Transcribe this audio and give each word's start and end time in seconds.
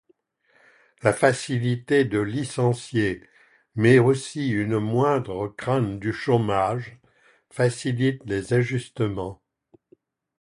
La 1.03 1.13
facilité 1.13 2.05
de 2.05 2.17
licencier, 2.17 3.21
mais 3.75 3.99
aussi 3.99 4.49
une 4.49 4.79
moindre 4.79 5.47
crainte 5.55 5.99
du 5.99 6.11
chômage 6.11 6.97
facilite 7.51 8.23
les 8.25 8.53
ajustements. 8.55 9.43